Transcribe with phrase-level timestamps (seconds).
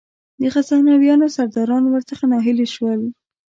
[0.39, 3.01] د غزنویانو سرداران ور څخه ناهیلي شول.